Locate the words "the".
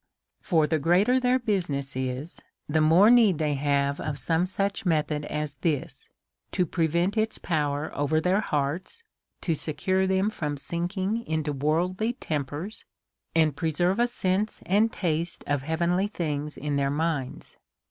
0.65-0.79, 2.67-2.81